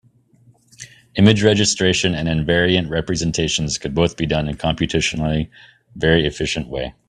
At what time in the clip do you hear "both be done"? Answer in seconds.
3.93-4.47